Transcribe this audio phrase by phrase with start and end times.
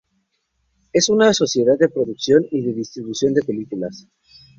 [0.93, 4.07] Es una sociedad de producción y de distribución de películas.